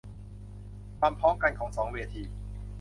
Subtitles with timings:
[0.99, 2.23] ความพ้องกันของสองเวที